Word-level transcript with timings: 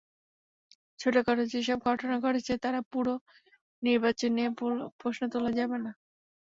ছোটখাটো 0.99 1.43
যেসব 1.51 1.77
ঘটনা 1.87 2.15
ঘটেছে, 2.25 2.53
তাতে 2.57 2.81
পুরো 2.91 3.13
নির্বাচন 3.83 4.29
নিয়ে 4.35 4.49
প্রশ্ন 5.01 5.23
তোলা 5.33 5.51
যাবে 5.59 5.77
না। 5.85 5.91